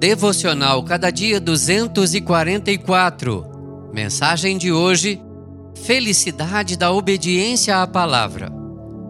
[0.00, 3.90] Devocional Cada Dia 244.
[3.92, 5.20] Mensagem de hoje:
[5.84, 8.50] Felicidade da obediência à palavra.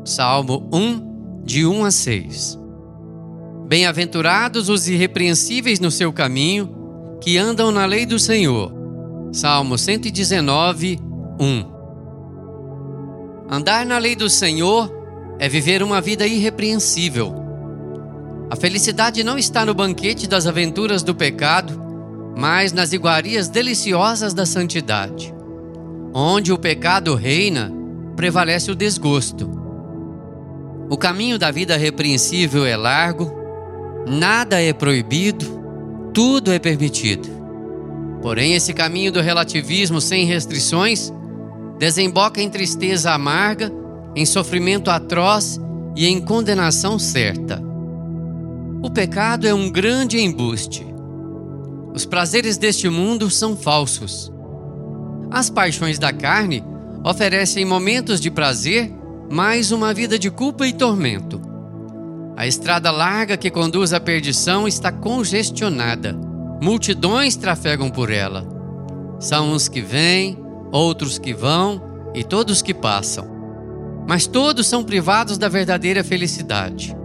[0.04, 2.58] Salmo 1, de 1 a 6.
[3.68, 6.74] Bem-aventurados os irrepreensíveis no seu caminho,
[7.20, 8.72] que andam na lei do Senhor.
[9.32, 10.98] Salmo 119,
[11.38, 11.66] 1.
[13.48, 14.92] Andar na lei do Senhor
[15.38, 17.39] é viver uma vida irrepreensível
[18.50, 21.80] a felicidade não está no banquete das aventuras do pecado,
[22.36, 25.32] mas nas iguarias deliciosas da santidade.
[26.12, 27.72] Onde o pecado reina,
[28.16, 29.48] prevalece o desgosto.
[30.90, 33.32] O caminho da vida repreensível é largo,
[34.04, 35.46] nada é proibido,
[36.12, 37.28] tudo é permitido.
[38.20, 41.12] Porém, esse caminho do relativismo sem restrições
[41.78, 43.70] desemboca em tristeza amarga,
[44.16, 45.60] em sofrimento atroz
[45.94, 47.69] e em condenação certa.
[48.82, 50.86] O pecado é um grande embuste.
[51.92, 54.32] Os prazeres deste mundo são falsos.
[55.30, 56.64] As paixões da carne
[57.04, 58.90] oferecem momentos de prazer,
[59.30, 61.42] mas uma vida de culpa e tormento.
[62.38, 66.18] A estrada larga que conduz à perdição está congestionada.
[66.62, 68.48] Multidões trafegam por ela.
[69.18, 70.38] São uns que vêm,
[70.72, 71.82] outros que vão
[72.14, 73.26] e todos que passam.
[74.08, 76.96] Mas todos são privados da verdadeira felicidade.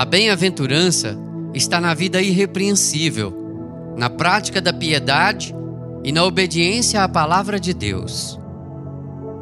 [0.00, 1.14] A bem-aventurança
[1.52, 5.54] está na vida irrepreensível, na prática da piedade
[6.02, 8.40] e na obediência à palavra de Deus.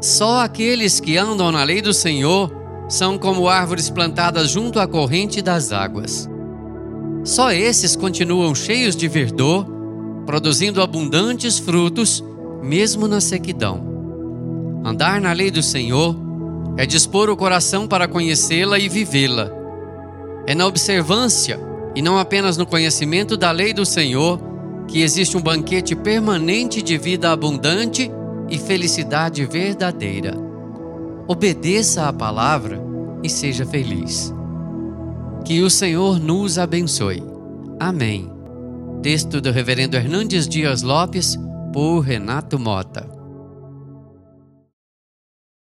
[0.00, 2.52] Só aqueles que andam na lei do Senhor
[2.88, 6.28] são como árvores plantadas junto à corrente das águas.
[7.22, 9.64] Só esses continuam cheios de verdor,
[10.26, 12.20] produzindo abundantes frutos,
[12.64, 13.80] mesmo na sequidão.
[14.84, 16.16] Andar na lei do Senhor
[16.76, 19.56] é dispor o coração para conhecê-la e vivê-la
[20.48, 21.60] é na observância
[21.94, 24.40] e não apenas no conhecimento da lei do Senhor
[24.88, 28.10] que existe um banquete permanente de vida abundante
[28.48, 30.34] e felicidade verdadeira.
[31.26, 32.82] Obedeça à palavra
[33.22, 34.32] e seja feliz.
[35.44, 37.22] Que o Senhor nos abençoe.
[37.78, 38.32] Amém.
[39.02, 41.38] Texto do Reverendo Hernandes Dias Lopes,
[41.74, 43.06] por Renato Mota.